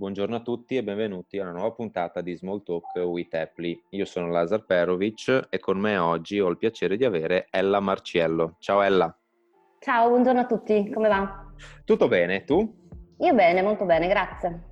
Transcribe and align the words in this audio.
Buongiorno 0.00 0.36
a 0.36 0.40
tutti 0.40 0.78
e 0.78 0.82
benvenuti 0.82 1.38
a 1.38 1.42
una 1.42 1.52
nuova 1.52 1.72
puntata 1.72 2.22
di 2.22 2.34
Small 2.34 2.62
Talk 2.62 2.94
with 3.04 3.34
Apply. 3.34 3.84
Io 3.90 4.06
sono 4.06 4.30
Lazar 4.30 4.64
Perovic 4.64 5.48
e 5.50 5.58
con 5.58 5.78
me 5.78 5.98
oggi 5.98 6.40
ho 6.40 6.48
il 6.48 6.56
piacere 6.56 6.96
di 6.96 7.04
avere 7.04 7.48
Ella 7.50 7.80
Marciello. 7.80 8.56
Ciao 8.60 8.80
Ella. 8.80 9.14
Ciao, 9.78 10.08
buongiorno 10.08 10.40
a 10.40 10.46
tutti, 10.46 10.90
come 10.90 11.08
va? 11.08 11.52
Tutto 11.84 12.08
bene, 12.08 12.44
tu? 12.44 12.88
Io 13.18 13.34
bene, 13.34 13.60
molto 13.60 13.84
bene, 13.84 14.08
grazie. 14.08 14.70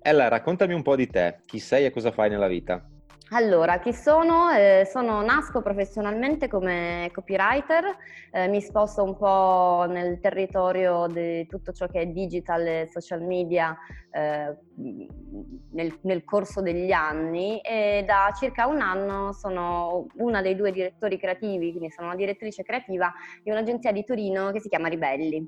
Ella, 0.00 0.28
raccontami 0.28 0.74
un 0.74 0.82
po' 0.82 0.94
di 0.94 1.08
te, 1.08 1.40
chi 1.44 1.58
sei 1.58 1.84
e 1.84 1.90
cosa 1.90 2.12
fai 2.12 2.30
nella 2.30 2.46
vita? 2.46 2.88
Allora, 3.30 3.78
chi 3.78 3.92
sono? 3.92 4.50
Eh, 4.50 4.86
sono, 4.90 5.20
nasco 5.20 5.60
professionalmente 5.60 6.48
come 6.48 7.10
copywriter, 7.12 7.84
eh, 8.32 8.48
mi 8.48 8.62
sposto 8.62 9.02
un 9.02 9.18
po' 9.18 9.84
nel 9.86 10.18
territorio 10.18 11.06
di 11.08 11.46
tutto 11.46 11.72
ciò 11.72 11.88
che 11.88 12.00
è 12.00 12.06
digital 12.06 12.66
e 12.66 12.88
social 12.90 13.20
media 13.20 13.76
eh, 14.10 14.56
nel, 15.72 15.98
nel, 16.02 16.24
corso 16.24 16.62
degli 16.62 16.90
anni 16.90 17.60
e 17.60 18.02
da 18.06 18.32
circa 18.34 18.66
un 18.66 18.80
anno 18.80 19.34
sono 19.34 20.06
una 20.14 20.40
dei 20.40 20.56
due 20.56 20.72
direttori 20.72 21.18
creativi, 21.18 21.70
quindi 21.72 21.90
sono 21.90 22.06
una 22.06 22.16
direttrice 22.16 22.62
creativa 22.62 23.12
di 23.42 23.50
un'agenzia 23.50 23.92
di 23.92 24.04
Torino 24.04 24.52
che 24.52 24.60
si 24.60 24.70
chiama 24.70 24.88
Ribelli. 24.88 25.46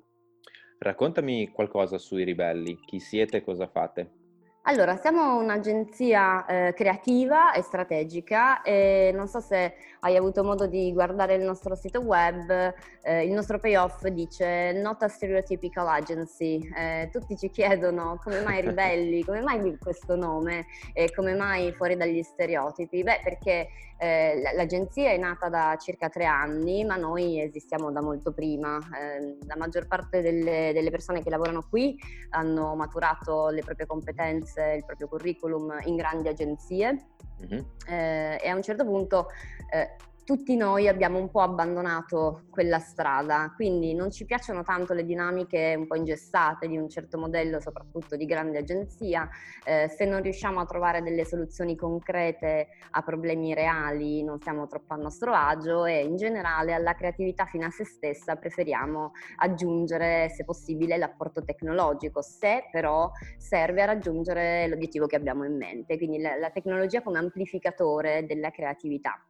Raccontami 0.78 1.48
qualcosa 1.48 1.96
sui 1.96 2.24
Ribelli, 2.24 2.78
chi 2.84 3.00
siete 3.00 3.38
e 3.38 3.42
cosa 3.42 3.66
fate? 3.66 4.19
Allora, 4.64 4.96
siamo 4.96 5.38
un'agenzia 5.38 6.44
eh, 6.44 6.74
creativa 6.74 7.52
e 7.52 7.62
strategica 7.62 8.60
e 8.62 9.10
non 9.14 9.26
so 9.26 9.40
se 9.40 9.74
hai 10.00 10.16
avuto 10.16 10.42
modo 10.42 10.66
di 10.66 10.92
guardare 10.92 11.34
il 11.34 11.42
nostro 11.42 11.74
sito 11.74 12.00
web, 12.00 12.74
eh, 13.02 13.24
il 13.24 13.32
nostro 13.32 13.58
payoff 13.58 14.06
dice 14.06 14.72
Not 14.72 15.02
a 15.02 15.08
Stereotypical 15.08 15.86
Agency. 15.86 16.68
Eh, 16.74 17.08
tutti 17.12 17.36
ci 17.36 17.50
chiedono 17.50 18.18
come 18.22 18.42
mai 18.42 18.60
ribelli, 18.66 19.24
come 19.24 19.40
mai 19.40 19.76
questo 19.78 20.16
nome 20.16 20.66
e 20.92 21.12
come 21.12 21.34
mai 21.34 21.72
fuori 21.72 21.96
dagli 21.96 22.22
stereotipi? 22.22 23.02
Beh, 23.02 23.20
perché 23.22 23.68
eh, 23.98 24.40
l'agenzia 24.54 25.10
è 25.10 25.18
nata 25.18 25.50
da 25.50 25.76
circa 25.78 26.08
tre 26.08 26.24
anni, 26.24 26.84
ma 26.84 26.96
noi 26.96 27.40
esistiamo 27.40 27.92
da 27.92 28.00
molto 28.00 28.32
prima. 28.32 28.78
Eh, 28.78 29.36
la 29.46 29.56
maggior 29.56 29.86
parte 29.86 30.22
delle, 30.22 30.70
delle 30.72 30.90
persone 30.90 31.22
che 31.22 31.28
lavorano 31.28 31.62
qui 31.68 31.98
hanno 32.30 32.74
maturato 32.74 33.48
le 33.48 33.62
proprie 33.62 33.86
competenze, 33.86 34.74
il 34.76 34.84
proprio 34.84 35.08
curriculum 35.08 35.78
in 35.84 35.96
grandi 35.96 36.28
agenzie 36.28 37.04
mm-hmm. 37.40 37.64
eh, 37.88 38.40
e 38.42 38.48
a 38.48 38.54
un 38.54 38.62
certo 38.62 38.84
punto 38.84 39.28
eh, 39.70 39.96
tutti 40.30 40.54
noi 40.54 40.86
abbiamo 40.86 41.18
un 41.18 41.28
po' 41.28 41.40
abbandonato 41.40 42.42
quella 42.50 42.78
strada, 42.78 43.52
quindi 43.56 43.94
non 43.94 44.12
ci 44.12 44.24
piacciono 44.26 44.62
tanto 44.62 44.92
le 44.92 45.04
dinamiche 45.04 45.74
un 45.76 45.88
po' 45.88 45.96
ingessate 45.96 46.68
di 46.68 46.76
un 46.76 46.88
certo 46.88 47.18
modello, 47.18 47.58
soprattutto 47.58 48.14
di 48.14 48.26
grande 48.26 48.58
agenzia. 48.58 49.28
Eh, 49.64 49.88
se 49.88 50.04
non 50.04 50.22
riusciamo 50.22 50.60
a 50.60 50.66
trovare 50.66 51.02
delle 51.02 51.24
soluzioni 51.24 51.74
concrete 51.74 52.68
a 52.92 53.02
problemi 53.02 53.54
reali, 53.54 54.22
non 54.22 54.40
siamo 54.40 54.68
troppo 54.68 54.94
a 54.94 54.98
nostro 54.98 55.34
agio 55.34 55.84
e 55.84 56.04
in 56.04 56.14
generale 56.14 56.74
alla 56.74 56.94
creatività 56.94 57.46
fino 57.46 57.66
a 57.66 57.70
se 57.70 57.84
stessa 57.84 58.36
preferiamo 58.36 59.10
aggiungere, 59.38 60.28
se 60.28 60.44
possibile, 60.44 60.96
l'apporto 60.96 61.42
tecnologico, 61.42 62.22
se 62.22 62.68
però 62.70 63.10
serve 63.36 63.82
a 63.82 63.86
raggiungere 63.86 64.68
l'obiettivo 64.68 65.06
che 65.06 65.16
abbiamo 65.16 65.44
in 65.44 65.56
mente, 65.56 65.96
quindi 65.96 66.20
la, 66.20 66.36
la 66.36 66.50
tecnologia 66.50 67.02
come 67.02 67.18
amplificatore 67.18 68.24
della 68.26 68.50
creatività. 68.50 69.20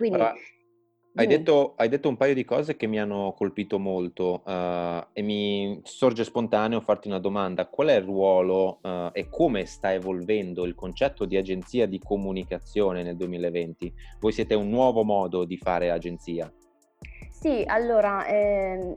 Quindi, 0.00 0.18
allora, 0.18 0.34
hai, 1.16 1.26
detto, 1.26 1.74
hai, 1.76 1.90
detto, 1.90 2.08
un 2.08 2.16
paio 2.16 2.32
di 2.32 2.42
cose 2.42 2.74
che 2.74 2.86
mi 2.86 2.98
hanno 2.98 3.34
colpito 3.36 3.78
molto 3.78 4.42
uh, 4.46 5.04
e 5.12 5.20
mi 5.20 5.78
sorge 5.84 6.24
spontaneo 6.24 6.80
farti 6.80 7.08
una 7.08 7.18
domanda. 7.18 7.66
Qual 7.66 7.88
è 7.88 7.96
il 7.96 8.04
ruolo 8.04 8.78
uh, 8.80 9.10
e 9.12 9.28
come 9.28 9.66
sta 9.66 9.92
evolvendo 9.92 10.64
il 10.64 10.74
concetto 10.74 11.26
di 11.26 11.36
agenzia 11.36 11.86
di 11.86 11.98
comunicazione 11.98 13.02
nel 13.02 13.16
2020? 13.16 13.92
Voi 14.20 14.32
siete 14.32 14.54
un 14.54 14.70
nuovo 14.70 15.04
modo 15.04 15.44
di 15.44 15.58
fare 15.58 15.90
agenzia. 15.90 16.50
Sì, 17.28 17.62
allora, 17.66 18.24
eh, 18.24 18.96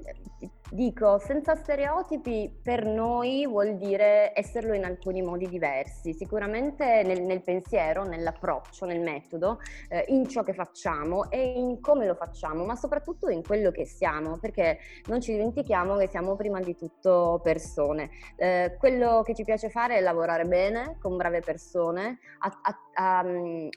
dico, 0.73 1.19
senza 1.19 1.55
stereotipi 1.55 2.51
per 2.61 2.85
noi 2.85 3.45
vuol 3.45 3.77
dire 3.77 4.31
esserlo 4.35 4.73
in 4.73 4.85
alcuni 4.85 5.21
modi 5.21 5.47
diversi, 5.47 6.13
sicuramente 6.13 7.03
nel, 7.03 7.21
nel 7.21 7.43
pensiero, 7.43 8.03
nell'approccio, 8.03 8.85
nel 8.85 8.99
metodo, 8.99 9.59
eh, 9.89 10.05
in 10.07 10.27
ciò 10.27 10.41
che 10.41 10.53
facciamo 10.53 11.29
e 11.29 11.41
in 11.41 11.79
come 11.79 12.07
lo 12.07 12.15
facciamo, 12.15 12.65
ma 12.65 12.75
soprattutto 12.75 13.29
in 13.29 13.43
quello 13.43 13.69
che 13.69 13.85
siamo, 13.85 14.39
perché 14.39 14.79
non 15.05 15.21
ci 15.21 15.33
dimentichiamo 15.33 15.95
che 15.97 16.07
siamo 16.09 16.35
prima 16.35 16.59
di 16.59 16.75
tutto 16.75 17.39
persone. 17.43 18.09
Eh, 18.35 18.75
quello 18.79 19.21
che 19.23 19.35
ci 19.35 19.43
piace 19.43 19.69
fare 19.69 19.97
è 19.97 20.01
lavorare 20.01 20.45
bene, 20.45 20.97
con 20.99 21.17
brave 21.17 21.41
persone, 21.41 22.17
a, 22.39 22.59
a, 22.61 23.19
a, 23.19 23.25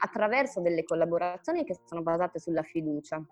attraverso 0.02 0.60
delle 0.60 0.82
collaborazioni 0.84 1.64
che 1.64 1.76
sono 1.84 2.00
basate 2.02 2.38
sulla 2.38 2.62
fiducia. 2.62 3.22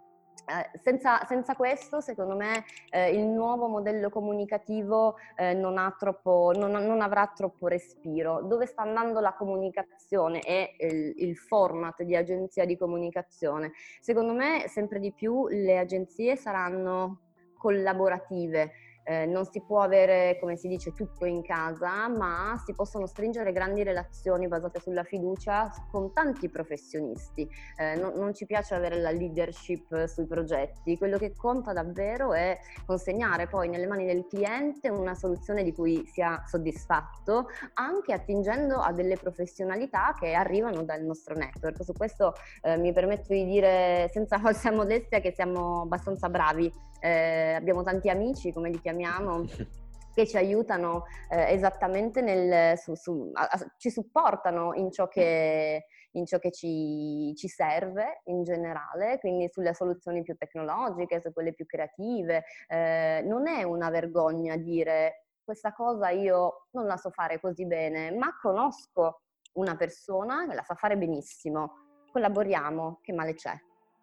Eh, 0.47 0.79
senza, 0.79 1.25
senza, 1.25 1.55
questo, 1.55 2.03
secondo 2.03 2.37
me, 2.37 2.65
eh, 2.91 3.15
il 3.15 3.25
nuovo 3.25 3.67
modello 3.67 4.11
comunicativo 4.11 5.17
eh, 5.37 5.55
non, 5.55 5.95
troppo, 5.99 6.53
non, 6.55 6.71
non, 6.71 7.01
avrà 7.01 7.33
troppo 7.35 7.67
respiro. 7.67 8.43
Dove 8.43 8.67
sta 8.67 8.83
andando 8.83 9.21
la 9.21 9.33
comunicazione 9.33 10.41
e 10.41 10.77
il, 10.81 11.15
il, 11.29 11.37
format 11.37 12.03
di 12.03 12.15
agenzia 12.15 12.67
di 12.67 12.77
comunicazione? 12.77 13.73
Secondo 14.01 14.35
me, 14.35 14.65
sempre 14.69 14.99
di 15.01 15.13
più 15.13 15.49
le 15.49 15.79
agenzie 15.79 16.37
saranno 16.37 17.21
collaborative 17.57 18.73
eh, 19.05 19.27
non 19.27 19.45
si 19.47 19.63
può 19.63 19.81
avere, 19.81 20.39
come 20.41 20.57
si 20.57 20.69
dice, 20.69 20.93
tutto 20.93 21.25
in 21.27 21.43
casa, 21.43 22.09
ma 22.09 22.61
si 22.65 22.75
possono 22.75 23.07
stringere 23.07 23.53
grandi 23.53 23.83
relazioni 23.83 24.49
basate 24.49 24.81
sulla 24.81 25.05
fiducia 25.05 25.71
con 25.91 26.13
tanti 26.13 26.49
professionisti. 26.49 27.49
Eh, 27.77 27.95
no, 27.97 28.13
non 28.17 28.35
ci 28.35 28.47
piace 28.47 28.75
avere 28.75 29.01
la 29.01 29.11
leadership 29.11 30.07
sui 30.07 30.27
progetti, 30.27 30.97
quello 30.97 31.19
che 31.19 31.35
conta 31.35 31.73
davvero 31.73 32.33
è 32.33 32.59
consegnare 32.87 33.47
poi 33.47 33.69
nelle 33.69 33.87
mani 33.87 34.07
del 34.07 34.27
cliente 34.27 34.89
una 34.89 35.15
soluzione 35.15 35.63
di 35.63 35.73
cui 35.73 36.07
sia 36.07 36.43
soddisfatto, 36.47 37.49
anche 37.75 38.13
attingendo 38.13 38.77
a 38.77 38.93
delle 38.93 39.17
professionalità 39.17 40.15
che 40.19 40.33
arrivano 40.33 40.83
dal 40.83 41.03
nostro 41.03 41.35
network. 41.35 41.85
Su 41.85 41.93
questo 41.93 42.35
eh, 42.63 42.77
mi 42.77 42.93
permetto 42.93 43.33
di 43.33 43.45
dire 43.45 44.09
senza 44.13 44.39
falsa 44.41 44.71
modestia 44.71 45.21
che 45.21 45.33
siamo 45.33 45.83
abbastanza 45.83 46.29
bravi 46.29 46.73
eh, 47.05 47.53
abbiamo 47.53 47.83
tanti 47.83 48.09
amici, 48.09 48.51
come 48.51 48.71
li 48.71 48.81
chiamiamo, 48.81 49.45
che 50.15 50.27
ci 50.27 50.39
aiutano 50.39 51.05
eh, 51.29 51.53
esattamente 51.53 52.23
nel, 52.23 52.79
su, 52.79 52.95
su, 52.95 53.31
a, 53.35 53.43
a, 53.43 53.75
ci 53.77 53.91
supportano 53.91 54.73
in 54.75 54.91
ciò 54.91 55.07
che, 55.07 55.85
in 56.13 56.25
ciò 56.25 56.39
che 56.39 56.51
ci, 56.51 57.35
ci, 57.37 57.49
serve 57.49 58.23
in 58.25 58.43
generale, 58.43 59.19
quindi 59.19 59.51
sulle 59.51 59.75
soluzioni 59.75 60.23
più 60.23 60.35
tecnologiche, 60.37 61.21
su 61.21 61.31
quelle 61.33 61.53
più 61.53 61.67
creative. 61.67 62.45
Eh, 62.69 63.23
non 63.27 63.49
è 63.49 63.65
una 63.65 63.91
vergogna 63.91 64.57
dire 64.57 65.27
questa 65.45 65.73
cosa 65.75 66.09
io 66.09 66.69
non 66.71 66.87
la 66.87 66.97
so 66.97 67.11
fare 67.11 67.39
così 67.39 67.67
bene, 67.67 68.13
ma 68.13 68.35
conosco 68.41 69.21
una 69.55 69.77
persona 69.77 70.47
che 70.49 70.55
la 70.55 70.63
sa 70.63 70.75
fare 70.75 70.97
benissimo, 70.97 71.73
collaboriamo, 72.11 73.01
che 73.03 73.13
male 73.13 73.35
c'è. 73.35 73.55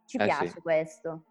Ci 0.05 0.17
eh 0.17 0.23
piace 0.23 0.49
sì. 0.49 0.61
questo. 0.61 1.23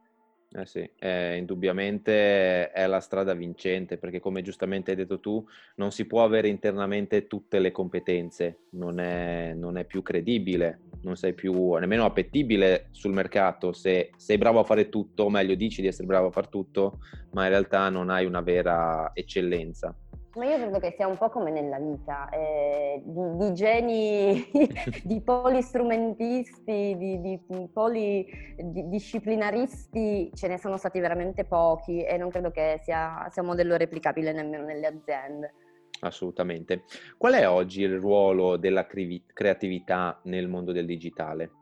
Eh 0.52 0.66
sì, 0.66 0.90
eh, 0.98 1.36
indubbiamente 1.36 2.72
è 2.72 2.84
la 2.88 2.98
strada 2.98 3.34
vincente 3.34 3.98
perché 3.98 4.18
come 4.18 4.42
giustamente 4.42 4.90
hai 4.90 4.96
detto 4.96 5.20
tu, 5.20 5.46
non 5.76 5.92
si 5.92 6.06
può 6.06 6.24
avere 6.24 6.48
internamente 6.48 7.28
tutte 7.28 7.60
le 7.60 7.70
competenze, 7.70 8.62
non 8.70 8.98
è, 8.98 9.52
non 9.54 9.76
è 9.76 9.84
più 9.84 10.02
credibile, 10.02 10.80
non 11.02 11.14
sei 11.14 11.34
più 11.34 11.74
nemmeno 11.74 12.04
appetibile 12.04 12.88
sul 12.90 13.12
mercato 13.12 13.72
se 13.72 14.10
sei 14.16 14.38
bravo 14.38 14.58
a 14.58 14.64
fare 14.64 14.88
tutto, 14.88 15.22
o 15.22 15.30
meglio 15.30 15.54
dici 15.54 15.82
di 15.82 15.86
essere 15.86 16.08
bravo 16.08 16.26
a 16.26 16.32
fare 16.32 16.48
tutto, 16.50 16.98
ma 17.30 17.44
in 17.44 17.50
realtà 17.50 17.88
non 17.88 18.10
hai 18.10 18.26
una 18.26 18.40
vera 18.40 19.12
eccellenza. 19.14 19.96
Ma 20.34 20.44
io 20.44 20.58
credo 20.58 20.78
che 20.78 20.94
sia 20.96 21.08
un 21.08 21.18
po' 21.18 21.28
come 21.28 21.50
nella 21.50 21.80
vita, 21.80 22.28
eh, 22.28 23.02
di, 23.04 23.36
di, 23.36 23.52
geni, 23.52 24.48
di 25.02 25.20
polistrumentisti, 25.20 26.94
di, 26.96 27.20
di 27.20 27.40
polidisciplinaristi 27.72 30.30
ce 30.32 30.46
ne 30.46 30.56
sono 30.56 30.76
stati 30.76 31.00
veramente 31.00 31.44
pochi 31.44 32.04
e 32.04 32.16
non 32.16 32.30
credo 32.30 32.52
che 32.52 32.78
sia, 32.84 33.26
sia 33.30 33.42
un 33.42 33.48
modello 33.48 33.76
replicabile 33.76 34.30
nemmeno 34.32 34.64
nelle 34.64 34.86
aziende. 34.86 35.54
Assolutamente. 36.02 36.84
Qual 37.18 37.34
è 37.34 37.48
oggi 37.48 37.82
il 37.82 37.98
ruolo 37.98 38.56
della 38.56 38.86
creatività 38.86 40.20
nel 40.24 40.46
mondo 40.46 40.70
del 40.70 40.86
digitale? 40.86 41.59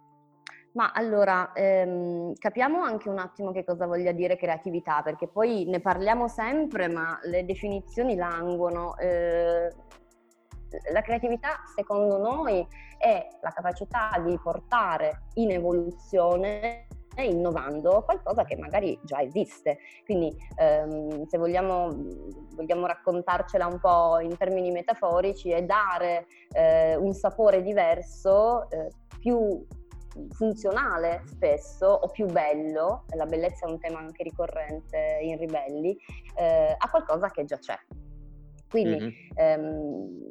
Ma 0.78 0.92
allora, 0.94 1.50
ehm, 1.54 2.34
capiamo 2.38 2.80
anche 2.82 3.08
un 3.08 3.18
attimo 3.18 3.50
che 3.50 3.64
cosa 3.64 3.86
voglia 3.86 4.12
dire 4.12 4.36
creatività, 4.36 5.02
perché 5.02 5.26
poi 5.26 5.64
ne 5.64 5.80
parliamo 5.80 6.28
sempre, 6.28 6.86
ma 6.86 7.18
le 7.24 7.44
definizioni 7.44 8.14
languono. 8.14 8.96
Eh, 8.96 9.74
la 10.92 11.00
creatività, 11.00 11.62
secondo 11.74 12.18
noi, 12.18 12.64
è 12.96 13.26
la 13.40 13.50
capacità 13.50 14.22
di 14.24 14.38
portare 14.40 15.22
in 15.34 15.50
evoluzione 15.50 16.86
innovando 17.16 18.02
qualcosa 18.04 18.44
che 18.44 18.56
magari 18.56 18.96
già 19.02 19.20
esiste. 19.20 19.78
Quindi 20.04 20.32
ehm, 20.54 21.26
se 21.26 21.38
vogliamo, 21.38 21.92
vogliamo, 22.54 22.86
raccontarcela 22.86 23.66
un 23.66 23.80
po' 23.80 24.20
in 24.20 24.36
termini 24.36 24.70
metaforici 24.70 25.50
è 25.50 25.64
dare 25.64 26.26
eh, 26.52 26.94
un 26.94 27.12
sapore 27.14 27.62
diverso, 27.62 28.70
eh, 28.70 28.92
più 29.18 29.66
funzionale 30.30 31.22
spesso 31.26 31.86
o 31.86 32.08
più 32.08 32.26
bello, 32.26 33.04
la 33.14 33.26
bellezza 33.26 33.66
è 33.66 33.70
un 33.70 33.78
tema 33.78 33.98
anche 33.98 34.22
ricorrente 34.22 35.18
in 35.22 35.38
Ribelli, 35.38 35.96
eh, 36.36 36.74
a 36.76 36.90
qualcosa 36.90 37.30
che 37.30 37.44
già 37.44 37.58
c'è. 37.58 37.78
Quindi 38.68 38.98
mm-hmm. 38.98 39.10
ehm, 39.34 40.26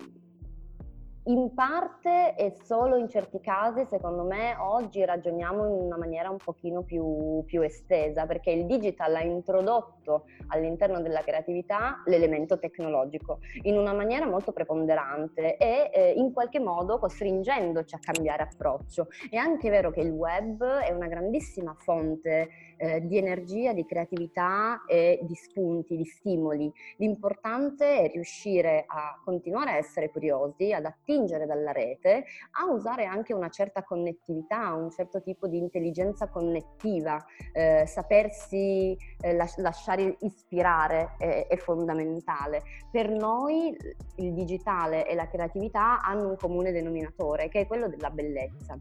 in 1.28 1.54
parte 1.54 2.36
e 2.36 2.56
solo 2.64 2.96
in 2.96 3.10
certi 3.10 3.42
casi, 3.42 3.86
secondo 3.90 4.24
me, 4.24 4.56
oggi 4.60 5.04
ragioniamo 5.04 5.66
in 5.66 5.86
una 5.86 5.98
maniera 5.98 6.30
un 6.30 6.38
pochino 6.38 6.84
più, 6.84 7.44
più, 7.46 7.62
estesa, 7.62 8.26
perché 8.26 8.52
il 8.52 8.66
digital 8.66 9.16
ha 9.16 9.22
introdotto 9.22 10.24
all'interno 10.48 11.02
della 11.02 11.22
creatività 11.22 12.02
l'elemento 12.06 12.58
tecnologico 12.60 13.40
in 13.64 13.78
una 13.78 13.94
maniera 13.94 14.26
molto 14.26 14.54
preponderante 14.54 15.58
e 15.58 15.92
eh, 15.94 16.14
in 16.16 16.32
qualche 16.32 16.60
modo 16.60 16.98
costringendoci 16.98 17.96
a 17.96 18.00
cambiare 18.00 18.44
approccio. 18.44 19.08
È 19.30 19.36
anche 19.36 19.70
vero 19.70 19.92
che 19.92 20.02
il 20.02 20.12
web 20.12 20.64
è 20.64 20.92
una 20.92 21.08
grandissima 21.08 21.76
fonte 21.78 22.50
eh, 22.78 23.06
di 23.06 23.18
energia, 23.18 23.74
di 23.74 23.86
creatività 23.86 24.84
e 24.88 25.20
di 25.24 25.36
spunti, 25.36 25.98
di 25.98 26.06
stimoli. 26.06 26.72
L'importante 26.98 28.02
è 28.02 28.12
riuscire 28.12 28.86
a 28.88 29.20
continuare 29.24 29.72
a 29.72 29.78
essere 29.78 30.10
curiosi, 30.10 30.72
ad 30.72 30.86
attingere 31.18 31.46
dalla 31.46 31.72
rete, 31.72 32.26
a 32.52 32.72
usare 32.72 33.06
anche 33.06 33.34
una 33.34 33.50
certa 33.50 33.84
connettività, 33.84 34.74
un 34.74 34.92
certo 34.92 35.22
tipo 35.22 35.48
di 35.48 35.58
intelligenza 35.58 36.30
connettiva, 36.30 37.24
eh, 37.54 37.86
sapersi 37.88 38.96
eh, 39.20 39.34
las- 39.34 39.58
lasciare 39.58 40.18
ispirare 40.20 41.16
è, 41.18 41.48
è 41.48 41.58
fondamentale. 41.58 42.62
Per 42.92 43.10
noi 43.10 43.76
il 44.18 44.34
digitale 44.34 45.08
e 45.08 45.16
la 45.16 45.28
creatività 45.28 46.02
hanno 46.02 46.30
un 46.30 46.38
comune 46.38 46.72
denominatore 46.72 47.50
che 47.50 47.62
è 47.62 47.68
quello 47.68 47.88
della 47.88 48.10
bellezza. 48.10 48.76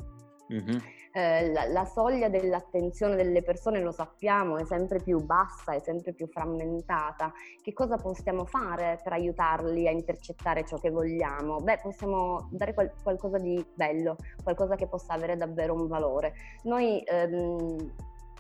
Mm-hmm. 0.53 0.79
Eh, 1.13 1.51
la, 1.51 1.67
la, 1.67 1.85
soglia 1.85 2.29
dell'attenzione 2.29 3.17
delle 3.17 3.43
persone, 3.43 3.81
lo 3.81 3.91
sappiamo, 3.91 4.59
è 4.59 4.65
sempre 4.65 5.01
più 5.01 5.25
bassa, 5.25 5.73
è 5.73 5.81
sempre 5.81 6.13
più 6.13 6.29
frammentata. 6.29 7.33
Che 7.63 7.73
cosa 7.73 7.97
possiamo 7.97 8.45
fare 8.45 9.01
per 9.03 9.15
aiutarli 9.15 9.89
a 9.89 9.91
intercettare 9.91 10.65
ciò 10.65 10.79
che 10.79 10.91
vogliamo? 10.91 11.61
Beh, 11.61 11.81
possiamo 11.83 12.49
dare 12.53 12.75
qual- 12.75 12.93
qualcosa 13.03 13.39
di 13.39 13.65
bello, 13.75 14.17
qualcosa 14.43 14.77
che 14.77 14.87
possa 14.87 15.15
avere 15.15 15.37
davvero 15.37 15.75
un 15.75 15.87
valore. 15.89 16.35
Noi 16.65 17.03
ehm, 17.03 17.93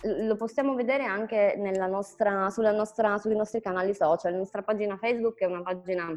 lo 0.02 0.36
possiamo 0.36 0.74
vedere 0.74 1.04
anche 1.04 1.56
nostra, 1.56 2.48
nostra, 2.72 3.18
sui 3.18 3.34
nostri 3.34 3.60
canali 3.60 3.94
social. 3.94 4.32
La 4.32 4.38
nostra 4.38 4.62
pagina 4.62 4.96
Facebook 4.96 5.38
è 5.38 5.46
una 5.46 5.62
pagina 5.62 6.12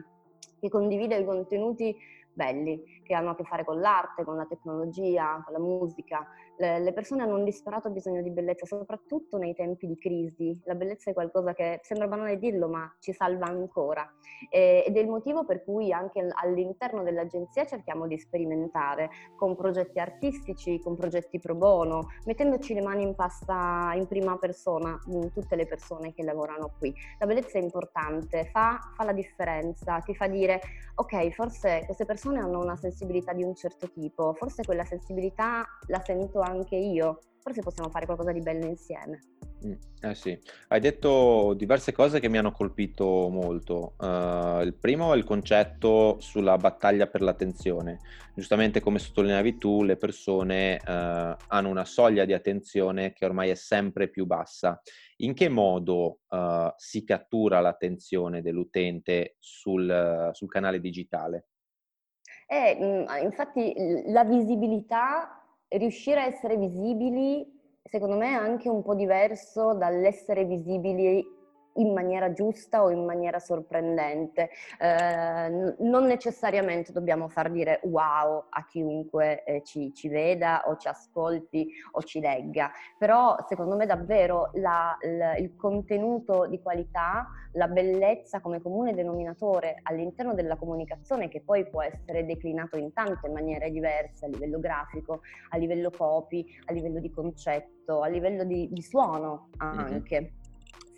che 0.60 0.70
condivide 0.70 1.18
i 1.18 1.26
contenuti 1.26 1.96
belli, 2.34 2.99
che 3.10 3.16
hanno 3.16 3.32
a 3.32 3.36
che 3.36 3.44
fare 3.44 3.66
con 3.66 3.80
l'arte, 3.80 4.24
con 4.24 4.36
la 4.36 4.46
tecnologia, 4.46 5.42
con 5.44 5.52
la 5.52 5.60
musica. 5.60 6.28
Le, 6.58 6.78
le, 6.78 6.94
persone 6.94 7.24
hanno 7.24 7.38
un 7.38 7.44
disperato 7.44 7.90
bisogno 7.90 8.22
di 8.22 8.30
bellezza, 8.30 8.68
soprattutto 8.68 9.40
nei 9.40 9.56
tempi 9.56 9.88
di 9.88 9.98
crisi. 9.98 10.62
La 10.66 10.76
bellezza 10.76 11.10
è 11.10 11.14
qualcosa 11.16 11.56
che 11.56 11.80
sembra 11.82 12.08
banale 12.08 12.38
dirlo, 12.38 12.68
ma 12.68 12.88
ci 13.00 13.12
salva 13.12 13.48
ancora. 13.48 14.08
E, 14.52 14.84
ed 14.86 14.96
è 14.96 15.00
il 15.00 15.08
motivo 15.08 15.44
per 15.44 15.64
cui 15.64 15.92
anche 15.92 16.24
all'interno 16.32 17.02
dell'agenzia 17.02 17.66
cerchiamo 17.66 18.06
di 18.06 18.20
sperimentare 18.20 19.10
con 19.36 19.56
progetti 19.56 19.98
artistici, 19.98 20.80
con 20.80 20.96
progetti 20.96 21.40
pro 21.40 21.56
bono, 21.56 22.10
mettendoci 22.26 22.76
le 22.76 22.82
mani 22.82 23.02
in 23.02 23.16
pasta 23.16 23.92
in 23.96 24.06
prima 24.06 24.38
persona 24.38 25.00
in 25.08 25.32
tutte 25.34 25.56
le 25.56 25.66
persone 25.66 26.14
che 26.14 26.22
lavorano 26.22 26.74
qui. 26.78 26.94
La 27.18 27.26
bellezza 27.26 27.58
è 27.58 27.62
importante, 27.62 28.46
fa, 28.52 28.78
fa 28.94 29.04
la 29.04 29.14
differenza, 29.14 30.00
ti 30.02 30.14
fa 30.14 30.28
dire 30.28 30.62
ok, 30.94 31.30
forse 31.32 31.84
queste 31.86 32.06
persone 32.06 32.40
hanno 32.40 32.60
una 32.60 32.76
sensibilità 32.76 32.98
di 33.06 33.44
un 33.44 33.56
certo 33.56 33.90
tipo, 33.90 34.34
forse 34.34 34.64
quella 34.64 34.86
sensibilità 34.86 35.66
la 35.88 36.02
sento 36.04 36.42
anche 36.42 36.76
io, 36.76 37.20
forse 37.40 37.62
possiamo 37.62 37.90
fare 37.90 38.06
qualcosa 38.06 38.32
di 38.32 38.42
bello 38.42 38.66
insieme. 38.66 39.20
Mm, 39.66 39.74
eh 40.02 40.16
sì, 40.16 40.40
hai 40.70 40.80
detto 40.80 41.54
diverse 41.54 41.92
cose 41.92 42.22
che 42.22 42.30
mi 42.30 42.38
hanno 42.38 42.54
colpito 42.54 43.28
molto. 43.30 43.96
Uh, 43.98 44.62
il 44.62 44.74
primo 44.80 45.14
è 45.14 45.18
il 45.18 45.26
concetto 45.26 46.16
sulla 46.20 46.56
battaglia 46.56 47.08
per 47.08 47.22
l'attenzione. 47.22 48.00
Giustamente 48.34 48.80
come 48.80 49.00
sottolineavi 49.00 49.58
tu, 49.58 49.84
le 49.84 49.98
persone 49.98 50.76
uh, 50.76 51.36
hanno 51.48 51.70
una 51.70 51.84
soglia 51.84 52.24
di 52.24 52.32
attenzione 52.32 53.12
che 53.12 53.26
ormai 53.26 53.50
è 53.50 53.56
sempre 53.56 54.08
più 54.08 54.26
bassa. 54.26 54.82
In 55.18 55.34
che 55.34 55.50
modo 55.50 56.20
uh, 56.30 56.72
si 56.78 57.04
cattura 57.04 57.60
l'attenzione 57.60 58.42
dell'utente 58.42 59.36
sul, 59.40 60.30
sul 60.32 60.48
canale 60.48 60.80
digitale? 60.80 61.48
Eh, 62.52 63.06
infatti 63.22 63.76
la 64.08 64.24
visibilità, 64.24 65.40
riuscire 65.68 66.22
a 66.22 66.26
essere 66.26 66.58
visibili 66.58 67.46
secondo 67.84 68.18
me 68.18 68.30
è 68.30 68.34
anche 68.34 68.70
un 68.70 68.82
po' 68.82 68.96
diverso 68.96 69.74
dall'essere 69.74 70.46
visibili 70.46 71.24
in 71.80 71.94
maniera 71.94 72.32
giusta 72.32 72.84
o 72.84 72.90
in 72.90 73.04
maniera 73.04 73.40
sorprendente. 73.40 74.50
Eh, 74.80 75.76
non 75.80 76.06
necessariamente 76.06 76.92
dobbiamo 76.92 77.28
far 77.28 77.50
dire 77.50 77.80
wow 77.84 78.46
a 78.50 78.66
chiunque 78.66 79.44
eh, 79.44 79.64
ci, 79.64 79.94
ci, 79.94 80.08
veda 80.08 80.64
o 80.68 80.78
ci 80.78 80.88
ascolti 80.88 81.70
o 81.92 82.04
ci 82.04 82.20
legga, 82.20 82.72
però 82.98 83.36
secondo 83.48 83.76
me 83.76 83.86
davvero 83.86 84.52
la, 84.54 84.96
la, 85.02 85.36
il 85.38 85.56
contenuto 85.56 86.48
di 86.48 86.62
qualità, 86.62 87.28
la 87.54 87.68
bellezza 87.68 88.42
come 88.42 88.62
comune 88.62 88.94
denominatore 88.94 89.80
all'interno 89.84 90.34
della 90.34 90.56
comunicazione 90.56 91.30
che 91.30 91.42
poi 91.42 91.68
può 91.68 91.82
essere 91.82 92.26
declinato 92.26 92.78
in 92.78 92.94
tante 92.94 93.30
maniere 93.30 93.72
diverse 93.72 94.26
a 94.26 94.28
livello 94.28 94.60
grafico, 94.60 95.22
a 95.50 95.58
livello 95.58 95.90
copy, 95.90 96.46
a 96.66 96.74
livello 96.74 97.00
di 97.00 97.10
concetto, 97.10 98.02
a 98.02 98.08
livello 98.08 98.44
di, 98.44 98.68
di 98.72 98.82
suono 98.82 99.50
anche. 99.58 100.22
Mm-hmm 100.22 100.39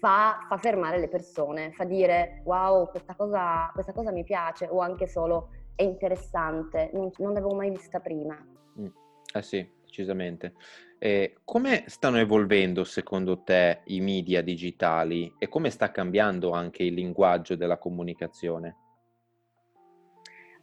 fa, 0.01 0.45
fa, 0.48 0.57
fermare 0.57 0.98
le 0.98 1.07
persone, 1.07 1.71
fa 1.74 1.83
dire 1.83 2.42
wow, 2.44 2.89
questa 2.89 3.13
cosa, 3.13 3.69
questa 3.71 3.94
cosa 3.94 4.12
mi 4.12 4.24
piace 4.24 4.68
o 4.68 4.80
anche 4.80 5.06
solo 5.06 5.50
è 5.75 5.83
interessante, 5.83 6.89
non, 6.92 7.12
non 7.19 7.33
l'avevo 7.33 7.53
mai 7.53 7.69
vista 7.69 8.00
prima. 8.00 8.36
Mm. 8.80 8.88
Eh 9.31 9.42
sì, 9.44 9.69
decisamente. 9.86 10.53
E 10.98 11.38
come 11.44 11.83
stanno 11.86 12.18
evolvendo 12.18 12.83
secondo 12.83 13.44
te 13.44 13.81
i 13.86 14.01
media 14.01 14.42
digitali 14.42 15.36
e 15.38 15.48
come 15.48 15.69
sta 15.69 15.92
cambiando 15.92 16.50
anche 16.50 16.81
il 16.81 16.95
linguaggio 16.95 17.56
della 17.56 17.77
comunicazione? 17.77 18.77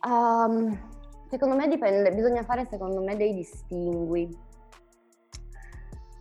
Um, 0.02 0.76
secondo 1.28 1.54
me 1.54 1.68
dipende, 1.68 2.12
bisogna 2.12 2.42
fare 2.42 2.64
secondo 2.64 3.00
me 3.02 3.16
dei 3.16 3.34
distingui. 3.34 4.46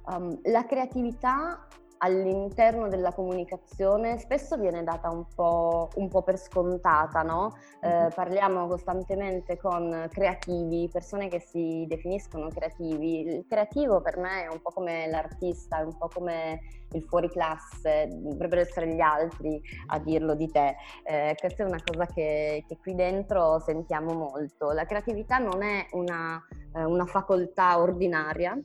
Um, 0.05 0.39
la 0.43 0.65
creatività 0.65 1.67
all'interno 1.99 2.87
della 2.87 3.13
comunicazione 3.13 4.17
spesso 4.17 4.57
viene 4.57 4.83
data 4.83 5.09
un 5.09 5.25
po', 5.33 5.89
un 5.95 6.09
po 6.09 6.21
per 6.21 6.37
scontata, 6.37 7.21
no? 7.21 7.55
Eh, 7.81 8.09
parliamo 8.13 8.67
costantemente 8.67 9.57
con 9.57 10.07
creativi, 10.11 10.89
persone 10.91 11.27
che 11.27 11.39
si 11.39 11.85
definiscono 11.87 12.49
creativi. 12.49 13.21
Il 13.21 13.45
creativo 13.47 14.01
per 14.01 14.17
me 14.17 14.43
è 14.43 14.47
un 14.47 14.61
po' 14.61 14.71
come 14.71 15.07
l'artista, 15.07 15.79
è 15.79 15.83
un 15.83 15.97
po' 15.97 16.09
come 16.13 16.59
il 16.91 17.03
fuori 17.03 17.29
classe, 17.29 18.07
dovrebbero 18.09 18.61
essere 18.61 18.93
gli 18.93 19.01
altri 19.01 19.61
a 19.87 19.99
dirlo 19.99 20.35
di 20.35 20.47
te. 20.49 20.75
Eh, 21.03 21.35
questa 21.39 21.63
è 21.63 21.65
una 21.65 21.81
cosa 21.83 22.05
che, 22.05 22.63
che, 22.67 22.77
qui 22.77 22.95
dentro 22.95 23.59
sentiamo 23.59 24.13
molto. 24.13 24.71
La 24.71 24.85
creatività 24.85 25.37
non 25.37 25.63
è 25.63 25.85
una, 25.91 26.41
eh, 26.75 26.83
una 26.83 27.05
facoltà 27.05 27.79
ordinaria, 27.79 28.57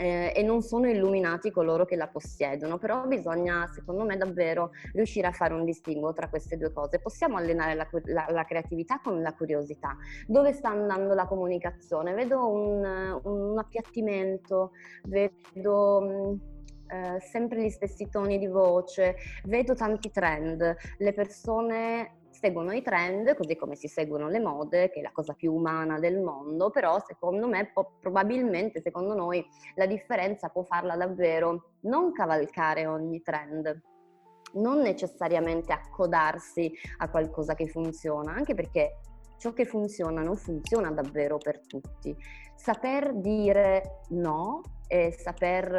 eh, 0.00 0.32
e 0.34 0.42
non 0.42 0.62
sono 0.62 0.88
illuminati 0.88 1.50
coloro 1.50 1.84
che 1.84 1.94
la 1.94 2.08
possiedono, 2.08 2.78
però 2.78 3.06
bisogna, 3.06 3.66
secondo 3.70 4.04
me, 4.04 4.16
davvero 4.16 4.70
riuscire 4.94 5.26
a 5.26 5.32
fare 5.32 5.52
un 5.52 5.66
distinguo 5.66 6.14
tra 6.14 6.30
queste 6.30 6.56
due 6.56 6.72
cose. 6.72 7.00
Possiamo 7.00 7.36
allenare 7.36 7.74
la, 7.74 7.86
la, 8.04 8.26
la 8.30 8.44
creatività 8.44 8.98
con 9.04 9.20
la 9.20 9.34
curiosità. 9.34 9.98
Dove 10.26 10.54
sta 10.54 10.70
andando 10.70 11.12
la 11.12 11.26
comunicazione? 11.26 12.14
Vedo 12.14 12.48
un, 12.48 13.20
un 13.24 13.58
appiattimento, 13.58 14.70
vedo... 15.04 16.00
Mh, 16.00 16.48
eh, 16.90 17.20
sempre 17.20 17.62
gli 17.62 17.70
stessi 17.70 18.08
toni 18.08 18.36
di 18.36 18.48
voce, 18.48 19.14
vedo 19.44 19.74
tanti 19.74 20.10
trend, 20.10 20.74
le 20.98 21.12
persone 21.12 22.19
seguono 22.40 22.72
i 22.72 22.82
trend, 22.82 23.34
così 23.36 23.56
come 23.56 23.76
si 23.76 23.86
seguono 23.86 24.28
le 24.28 24.40
mode, 24.40 24.90
che 24.90 25.00
è 25.00 25.02
la 25.02 25.12
cosa 25.12 25.34
più 25.34 25.52
umana 25.52 25.98
del 25.98 26.18
mondo, 26.18 26.70
però 26.70 26.98
secondo 27.06 27.46
me, 27.46 27.70
po- 27.72 27.96
probabilmente, 28.00 28.80
secondo 28.80 29.14
noi, 29.14 29.44
la 29.74 29.86
differenza 29.86 30.48
può 30.48 30.62
farla 30.62 30.96
davvero 30.96 31.72
non 31.80 32.12
cavalcare 32.12 32.86
ogni 32.86 33.22
trend, 33.22 33.80
non 34.54 34.80
necessariamente 34.80 35.72
accodarsi 35.72 36.72
a 36.98 37.10
qualcosa 37.10 37.54
che 37.54 37.68
funziona, 37.68 38.32
anche 38.32 38.54
perché 38.54 38.98
ciò 39.36 39.52
che 39.52 39.64
funziona 39.64 40.22
non 40.22 40.36
funziona 40.36 40.90
davvero 40.90 41.38
per 41.38 41.60
tutti. 41.66 42.14
Saper 42.54 43.14
dire 43.14 44.00
no 44.10 44.60
e 44.86 45.12
saper 45.12 45.74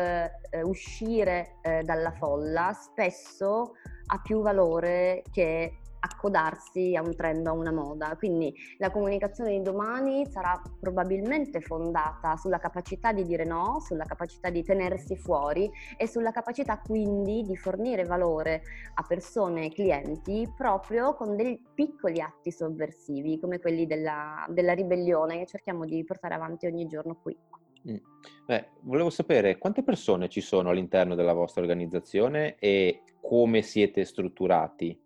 eh, 0.50 0.62
uscire 0.64 1.58
eh, 1.62 1.84
dalla 1.84 2.12
folla 2.12 2.72
spesso 2.74 3.74
ha 4.08 4.22
più 4.22 4.42
valore 4.42 5.22
che 5.32 5.81
accodarsi 6.02 6.96
a 6.96 7.02
un 7.02 7.16
trend, 7.16 7.46
a 7.46 7.52
una 7.52 7.72
moda. 7.72 8.16
Quindi 8.18 8.54
la 8.78 8.90
comunicazione 8.90 9.52
di 9.52 9.62
domani 9.62 10.26
sarà 10.26 10.60
probabilmente 10.80 11.62
fondata 11.62 12.36
sulla 12.38 12.58
capacità 12.58 13.14
di 13.14 13.24
dire 13.24 13.46
no, 13.46 13.80
sulla 13.80 14.06
capacità 14.06 14.50
di 14.50 14.64
tenersi 14.64 15.16
fuori 15.16 15.70
e 15.98 16.08
sulla 16.08 16.32
capacità 16.32 16.80
quindi 16.80 17.44
di 17.44 17.56
fornire 17.56 18.04
valore 18.04 18.64
a 18.96 19.04
persone 19.08 19.66
e 19.66 19.72
clienti 19.72 20.52
proprio 20.56 21.14
con 21.14 21.36
dei 21.36 21.62
piccoli 21.74 22.20
atti 22.20 22.52
sovversivi 22.52 23.40
come 23.40 23.60
quelli 23.60 23.86
della, 23.86 24.46
della 24.50 24.74
ribellione 24.74 25.38
che 25.40 25.46
cerchiamo 25.46 25.86
di 25.86 26.04
portare 26.04 26.34
avanti 26.34 26.66
ogni 26.66 26.88
giorno 26.88 27.18
qui. 27.22 27.38
Mm. 27.90 27.96
Beh, 28.46 28.70
volevo 28.82 29.10
sapere 29.10 29.58
quante 29.58 29.84
persone 29.84 30.30
ci 30.30 30.42
sono 30.42 30.70
all'interno 30.70 31.16
della 31.16 31.34
vostra 31.34 31.62
organizzazione 31.62 32.56
e 32.60 33.04
come 33.20 33.62
siete 33.62 34.04
strutturati 34.06 35.00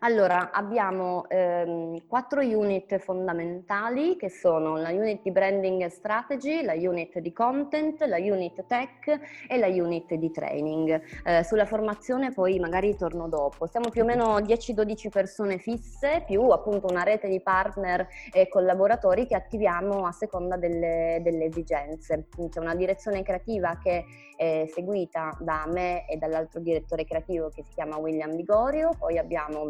allora, 0.00 0.52
abbiamo 0.52 1.28
ehm, 1.28 2.06
quattro 2.06 2.40
unit 2.40 2.98
fondamentali 2.98 4.16
che 4.16 4.30
sono 4.30 4.76
la 4.76 4.90
unit 4.90 5.22
di 5.22 5.32
branding 5.32 5.82
e 5.82 5.88
strategy, 5.88 6.62
la 6.62 6.74
unit 6.74 7.18
di 7.18 7.32
content, 7.32 8.00
la 8.02 8.18
unit 8.18 8.64
tech 8.66 9.20
e 9.48 9.58
la 9.58 9.66
unit 9.66 10.14
di 10.14 10.30
training. 10.30 11.02
Eh, 11.24 11.42
sulla 11.42 11.66
formazione 11.66 12.32
poi 12.32 12.60
magari 12.60 12.94
torno 12.94 13.28
dopo. 13.28 13.66
Siamo 13.66 13.88
più 13.90 14.02
o 14.02 14.04
meno 14.04 14.38
10-12 14.38 15.08
persone 15.08 15.58
fisse, 15.58 16.22
più 16.24 16.42
appunto 16.50 16.86
una 16.88 17.02
rete 17.02 17.28
di 17.28 17.40
partner 17.40 18.06
e 18.32 18.48
collaboratori 18.48 19.26
che 19.26 19.34
attiviamo 19.34 20.06
a 20.06 20.12
seconda 20.12 20.56
delle, 20.56 21.18
delle 21.24 21.46
esigenze. 21.46 22.26
C'è 22.48 22.60
una 22.60 22.76
direzione 22.76 23.22
creativa 23.22 23.76
che 23.82 24.04
è 24.36 24.64
seguita 24.72 25.36
da 25.40 25.64
me 25.66 26.06
e 26.06 26.16
dall'altro 26.16 26.60
direttore 26.60 27.04
creativo 27.04 27.48
che 27.48 27.64
si 27.64 27.74
chiama 27.74 27.96
William 27.96 28.36
Vigorio, 28.36 28.90
poi 28.96 29.18
abbiamo 29.18 29.67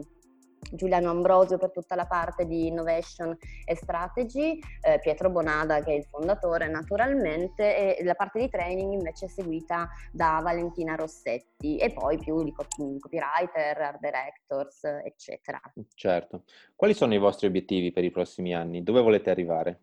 Giuliano 0.73 1.11
Ambrosio 1.11 1.59
per 1.59 1.71
tutta 1.71 1.95
la 1.95 2.07
parte 2.07 2.47
di 2.47 2.67
innovation 2.67 3.37
e 3.65 3.75
strategy, 3.75 4.59
eh, 4.83 4.99
Pietro 5.01 5.31
Bonada 5.31 5.83
che 5.83 5.93
è 5.93 5.95
il 5.95 6.05
fondatore 6.05 6.69
naturalmente 6.69 7.97
e 7.97 8.05
la 8.05 8.15
parte 8.15 8.41
di 8.41 8.49
training 8.49 8.93
invece 8.93 9.27
è 9.27 9.29
seguita 9.29 9.89
da 10.13 10.41
Valentina 10.43 10.95
Rossetti 10.95 11.77
e 11.77 11.93
poi 11.93 12.19
più 12.19 12.43
di 12.43 12.53
copywriter, 12.53 13.79
art 13.79 14.01
directors 14.01 14.85
eccetera. 15.05 15.61
Certo. 15.95 16.45
Quali 16.75 16.95
sono 16.95 17.15
i 17.15 17.19
vostri 17.19 17.47
obiettivi 17.47 17.91
per 17.91 18.05
i 18.05 18.11
prossimi 18.11 18.55
anni? 18.55 18.83
Dove 18.83 19.01
volete 19.01 19.31
arrivare? 19.31 19.83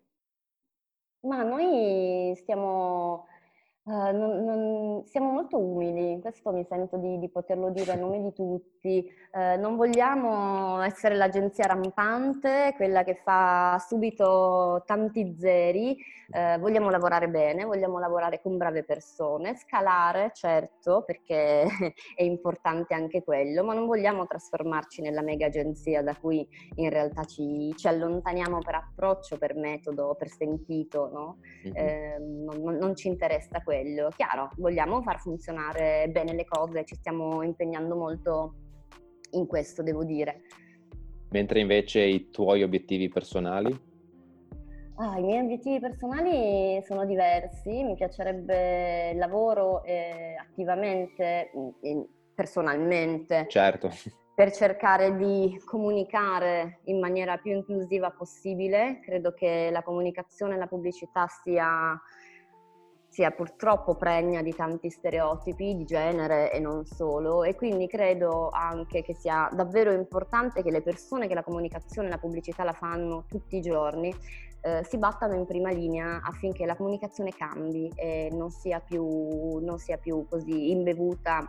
Ma 1.20 1.42
noi 1.42 2.34
stiamo 2.36 3.26
Uh, 3.88 4.10
non, 4.10 4.42
non, 4.42 5.04
siamo 5.06 5.30
molto 5.30 5.60
umili, 5.60 6.18
questo 6.20 6.50
mi 6.50 6.66
sento 6.68 6.96
di, 6.96 7.20
di, 7.20 7.28
poterlo 7.28 7.70
dire 7.70 7.92
a 7.92 7.94
nome 8.02 8.20
di 8.20 8.32
tutti. 8.32 9.08
Uh, 9.30 9.60
non 9.60 9.76
vogliamo 9.76 10.80
essere 10.80 11.14
l'agenzia 11.14 11.66
rampante, 11.66 12.72
quella 12.74 13.04
che 13.04 13.14
fa 13.14 13.80
subito 13.86 14.82
tanti 14.86 15.36
zeri, 15.38 15.96
uh, 16.30 16.58
vogliamo 16.58 16.90
lavorare 16.90 17.28
bene, 17.28 17.64
vogliamo 17.64 18.00
lavorare 18.00 18.40
con 18.42 18.56
brave 18.56 18.82
persone, 18.82 19.54
scalare, 19.54 20.32
certo, 20.34 21.04
perché 21.06 21.64
è 22.16 22.24
importante 22.24 22.92
anche 22.92 23.22
quello, 23.22 23.62
ma 23.62 23.72
non 23.72 23.86
vogliamo 23.86 24.26
trasformarci 24.26 25.00
nella 25.00 25.22
mega 25.22 25.46
agenzia 25.46 26.02
da 26.02 26.16
cui 26.16 26.44
in 26.74 26.90
realtà 26.90 27.22
ci, 27.22 27.72
ci 27.76 27.86
allontaniamo 27.86 28.58
per 28.58 28.74
approccio, 28.74 29.38
per 29.38 29.54
metodo, 29.54 30.16
per 30.18 30.28
sentito, 30.28 31.08
no? 31.08 31.38
mm-hmm. 31.68 32.44
non, 32.44 32.74
non 32.78 32.96
ci 32.96 33.06
interessa 33.06 33.62
quello 33.62 33.74
quello. 33.76 34.08
Chiaro, 34.14 34.50
vogliamo 34.56 35.02
far 35.02 35.20
funzionare 35.20 36.08
bene 36.10 36.34
le 36.34 36.44
cose, 36.44 36.84
ci 36.84 36.94
stiamo 36.94 37.42
impegnando 37.42 37.94
molto 37.94 38.54
in 39.32 39.46
questo, 39.46 39.82
devo 39.82 40.04
dire. 40.04 40.42
Mentre 41.30 41.60
invece 41.60 42.00
i 42.00 42.30
tuoi 42.30 42.62
obiettivi 42.62 43.08
personali? 43.08 43.94
Ah, 44.98 45.18
I 45.18 45.22
miei 45.22 45.42
obiettivi 45.42 45.78
personali 45.78 46.80
sono 46.84 47.04
diversi, 47.04 47.82
mi 47.82 47.94
piacerebbe 47.94 49.12
lavoro 49.14 49.84
eh, 49.84 50.36
attivamente, 50.40 51.50
mm, 51.54 52.00
personalmente. 52.34 53.46
Certo. 53.48 53.90
Per 54.34 54.52
cercare 54.52 55.16
di 55.16 55.60
comunicare 55.64 56.80
in 56.84 56.98
maniera 56.98 57.36
più 57.38 57.52
inclusiva 57.52 58.10
possibile. 58.10 59.00
Credo 59.02 59.32
che 59.32 59.70
la 59.70 59.82
comunicazione 59.82 60.54
e 60.54 60.58
la 60.58 60.66
pubblicità 60.66 61.26
sia 61.42 61.98
sia 63.16 63.30
purtroppo 63.30 63.94
pregna 63.94 64.42
di 64.42 64.54
tanti 64.54 64.90
stereotipi 64.90 65.74
di 65.74 65.86
genere 65.86 66.52
e 66.52 66.60
non 66.60 66.84
solo 66.84 67.44
e 67.44 67.54
quindi 67.54 67.86
credo 67.86 68.50
anche 68.50 69.00
che 69.00 69.14
sia 69.14 69.48
davvero 69.54 69.90
importante 69.90 70.62
che 70.62 70.70
le 70.70 70.82
persone 70.82 71.26
che 71.26 71.32
la 71.32 71.42
comunicazione 71.42 72.08
e 72.08 72.10
la 72.10 72.18
pubblicità 72.18 72.62
la 72.62 72.74
fanno 72.74 73.24
tutti 73.26 73.56
i 73.56 73.62
giorni 73.62 74.14
eh, 74.60 74.84
si 74.84 74.98
battano 74.98 75.34
in 75.34 75.46
prima 75.46 75.70
linea 75.70 76.20
affinché 76.22 76.66
la 76.66 76.76
comunicazione 76.76 77.30
cambi 77.30 77.90
e 77.94 78.28
non 78.32 78.50
sia 78.50 78.80
più, 78.80 79.60
non 79.62 79.78
sia 79.78 79.96
più 79.96 80.26
così 80.28 80.72
imbevuta 80.72 81.48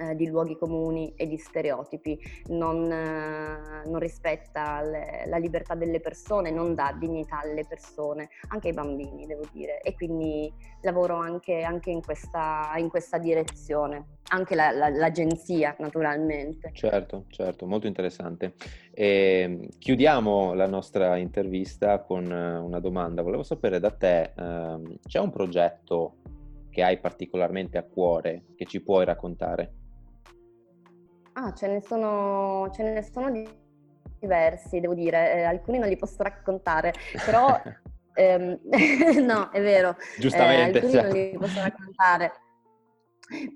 eh, 0.00 0.16
di 0.16 0.26
luoghi 0.26 0.56
comuni 0.56 1.12
e 1.14 1.26
di 1.26 1.36
stereotipi, 1.36 2.18
non, 2.48 2.90
eh, 2.90 3.86
non 3.86 3.98
rispetta 3.98 4.80
le, 4.82 5.24
la 5.26 5.36
libertà 5.36 5.74
delle 5.74 6.00
persone, 6.00 6.50
non 6.50 6.74
dà 6.74 6.96
dignità 6.98 7.40
alle 7.40 7.64
persone, 7.68 8.30
anche 8.48 8.68
ai 8.68 8.74
bambini 8.74 9.26
devo 9.26 9.44
dire, 9.52 9.80
e 9.82 9.94
quindi 9.94 10.52
lavoro 10.82 11.16
anche, 11.16 11.62
anche 11.62 11.90
in, 11.90 12.02
questa, 12.02 12.72
in, 12.76 12.88
questa, 12.88 13.18
direzione, 13.18 14.18
anche 14.28 14.54
la, 14.54 14.70
la, 14.70 14.88
l'agenzia 14.88 15.76
naturalmente. 15.78 16.70
Certo, 16.72 17.26
certo, 17.28 17.66
molto 17.66 17.86
interessante. 17.86 18.54
E 18.92 19.40
ehm, 19.42 19.68
chiudiamo 19.78 20.54
la 20.54 20.66
nostra 20.66 21.16
intervista 21.16 22.00
con 22.00 22.30
eh, 22.30 22.56
una 22.56 22.80
domanda, 22.80 23.22
volevo 23.22 23.42
sapere 23.42 23.78
da 23.78 23.90
te, 23.90 24.32
ehm, 24.36 24.98
c'è 25.06 25.18
un 25.18 25.30
progetto 25.30 26.16
che 26.70 26.82
hai 26.82 26.98
particolarmente 26.98 27.76
a 27.76 27.82
cuore 27.82 28.44
che 28.54 28.64
ci 28.64 28.80
puoi 28.80 29.04
raccontare? 29.04 29.74
Ah, 31.42 31.54
ce 31.54 31.68
ne 31.68 31.80
sono, 31.80 32.68
ce 32.70 32.82
ne 32.82 33.02
sono 33.02 33.32
diversi, 34.18 34.78
devo 34.78 34.92
dire, 34.92 35.36
eh, 35.36 35.42
alcuni 35.44 35.78
non 35.78 35.88
li 35.88 35.96
posso 35.96 36.22
raccontare, 36.22 36.92
però 37.24 37.58
ehm, 38.12 38.58
no, 39.24 39.48
è 39.50 39.62
vero, 39.62 39.96
Giustamente, 40.18 40.80
eh, 40.80 40.82
alcuni 40.82 40.92
cioè. 40.92 41.02
non 41.02 41.12
li 41.12 41.38
posso 41.38 41.62
raccontare. 41.62 42.32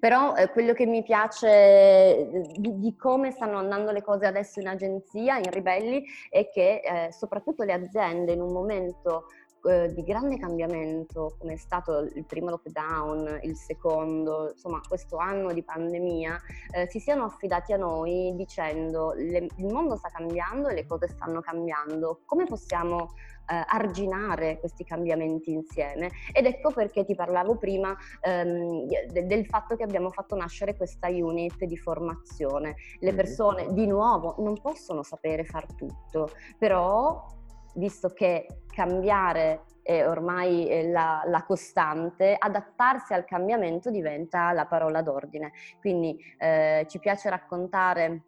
Però 0.00 0.34
eh, 0.34 0.48
quello 0.50 0.72
che 0.72 0.86
mi 0.86 1.02
piace 1.02 1.48
eh, 1.48 2.46
di, 2.56 2.78
di, 2.78 2.96
come 2.96 3.32
stanno 3.32 3.58
andando 3.58 3.90
le 3.90 4.02
cose 4.02 4.24
adesso 4.24 4.60
in 4.60 4.68
agenzia, 4.68 5.36
in 5.36 5.50
Ribelli, 5.50 6.04
è 6.30 6.48
che 6.48 6.80
eh, 6.80 7.12
soprattutto 7.12 7.64
le 7.64 7.72
aziende 7.74 8.32
in 8.32 8.40
un 8.40 8.52
momento 8.52 9.26
eh, 9.66 9.92
di 9.92 10.02
grande 10.02 10.38
cambiamento 10.38 11.36
come 11.38 11.54
è 11.54 11.56
stato 11.56 12.00
il 12.00 12.24
primo 12.24 12.50
lockdown, 12.50 13.40
il 13.42 13.56
secondo, 13.56 14.50
insomma 14.52 14.80
questo 14.86 15.16
anno 15.16 15.52
di 15.52 15.62
pandemia, 15.62 16.40
eh, 16.72 16.88
si 16.88 17.00
siano 17.00 17.24
affidati 17.24 17.72
a 17.72 17.76
noi 17.76 18.34
dicendo 18.36 19.12
le, 19.14 19.46
il 19.56 19.66
mondo 19.66 19.96
sta 19.96 20.08
cambiando 20.08 20.68
e 20.68 20.74
le 20.74 20.86
cose 20.86 21.08
stanno 21.08 21.40
cambiando, 21.40 22.20
come 22.24 22.44
possiamo 22.46 23.12
eh, 23.46 23.64
arginare 23.66 24.58
questi 24.58 24.84
cambiamenti 24.84 25.52
insieme? 25.52 26.10
Ed 26.32 26.46
ecco 26.46 26.70
perché 26.70 27.04
ti 27.04 27.14
parlavo 27.14 27.56
prima 27.56 27.96
ehm, 28.20 28.86
de, 29.10 29.26
del 29.26 29.46
fatto 29.46 29.76
che 29.76 29.82
abbiamo 29.82 30.10
fatto 30.10 30.34
nascere 30.36 30.76
questa 30.76 31.08
unit 31.08 31.64
di 31.64 31.76
formazione. 31.76 32.76
Le 33.00 33.14
persone 33.14 33.72
di 33.72 33.86
nuovo 33.86 34.36
non 34.38 34.60
possono 34.60 35.02
sapere 35.02 35.44
far 35.44 35.66
tutto, 35.74 36.30
però 36.58 37.26
visto 37.74 38.10
che 38.10 38.46
cambiare 38.74 39.64
è 39.82 40.06
ormai 40.06 40.90
la, 40.90 41.22
la, 41.26 41.44
costante, 41.44 42.34
adattarsi 42.38 43.12
al 43.12 43.24
cambiamento 43.24 43.90
diventa 43.90 44.50
la 44.52 44.66
parola 44.66 45.02
d'ordine. 45.02 45.52
Quindi 45.78 46.18
eh, 46.38 46.86
ci 46.88 46.98
piace 46.98 47.28
raccontare 47.28 48.24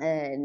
eh, 0.00 0.38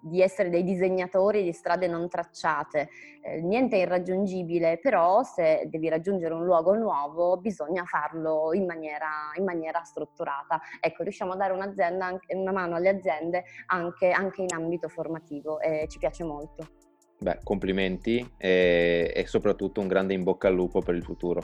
di 0.00 0.22
essere 0.22 0.48
dei 0.48 0.62
disegnatori 0.62 1.42
di 1.42 1.52
strade 1.52 1.88
non 1.88 2.08
tracciate. 2.08 2.88
Eh, 3.20 3.42
niente 3.42 3.76
è 3.76 3.80
irraggiungibile, 3.80 4.78
però 4.78 5.22
se 5.22 5.66
devi 5.68 5.88
raggiungere 5.88 6.32
un 6.32 6.44
luogo 6.44 6.74
nuovo 6.74 7.36
bisogna 7.36 7.84
farlo 7.84 8.54
in 8.54 8.64
maniera, 8.64 9.30
in 9.36 9.44
maniera 9.44 9.82
strutturata. 9.82 10.60
Ecco, 10.80 11.02
riusciamo 11.02 11.32
a 11.32 11.36
dare 11.36 11.52
una 11.52 12.52
mano 12.52 12.76
alle 12.76 12.88
aziende 12.88 13.44
anche, 13.66 14.10
anche 14.10 14.42
in 14.42 14.54
ambito 14.54 14.88
formativo 14.88 15.60
e 15.60 15.86
ci 15.88 15.98
piace 15.98 16.24
molto. 16.24 16.86
Beh, 17.18 17.38
complimenti 17.42 18.34
e, 18.36 19.12
e 19.14 19.26
soprattutto 19.26 19.80
un 19.80 19.88
grande 19.88 20.14
in 20.14 20.22
bocca 20.22 20.48
al 20.48 20.54
lupo 20.54 20.80
per 20.80 20.94
il 20.94 21.02
futuro. 21.02 21.42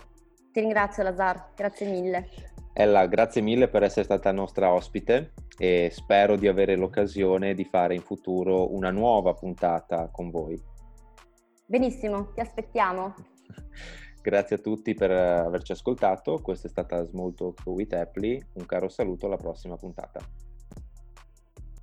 Ti 0.53 0.61
ringrazio 0.61 1.03
Lazar, 1.03 1.53
grazie 1.57 1.89
mille. 1.89 2.29
Ella, 2.75 3.07
grazie 3.07 3.43
mille 3.43 3.69
per 3.69 3.83
essere 3.83 4.05
stata 4.05 4.33
nostra 4.33 4.73
ospite 4.73 5.33
e 5.59 5.91
spero 5.93 6.37
di 6.37 6.49
avere 6.49 6.77
l'occasione 6.77 7.55
di 7.55 7.65
fare 7.65 7.95
in 7.95 8.01
futuro 8.01 8.75
una 8.75 8.91
nuova 8.91 9.35
puntata 9.35 10.09
con 10.11 10.31
voi. 10.31 10.61
Benissimo, 11.67 12.33
ti 12.33 12.41
aspettiamo. 12.41 13.15
Grazie 14.23 14.57
a 14.57 14.59
tutti 14.61 14.95
per 14.95 15.11
averci 15.11 15.73
ascoltato, 15.73 16.41
questa 16.41 16.69
è 16.69 16.71
stata 16.71 17.03
Small 17.03 17.35
Talk 17.35 17.61
with 17.65 17.93
Apply, 17.93 18.41
un 18.53 18.67
caro 18.67 18.89
saluto 18.89 19.27
alla 19.27 19.37
prossima 19.37 19.77
puntata. 19.77 20.21